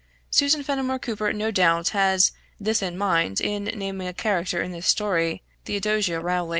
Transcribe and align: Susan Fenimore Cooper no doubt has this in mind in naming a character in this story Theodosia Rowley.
Susan 0.31 0.63
Fenimore 0.63 0.97
Cooper 0.97 1.31
no 1.31 1.51
doubt 1.51 1.89
has 1.89 2.31
this 2.59 2.81
in 2.81 2.97
mind 2.97 3.39
in 3.39 3.65
naming 3.65 4.07
a 4.07 4.13
character 4.13 4.59
in 4.59 4.71
this 4.71 4.87
story 4.87 5.43
Theodosia 5.65 6.19
Rowley. 6.19 6.49